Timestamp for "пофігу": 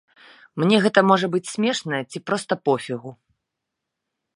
2.67-3.11